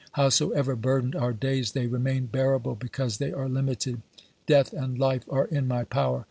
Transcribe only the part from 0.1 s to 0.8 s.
Howsoever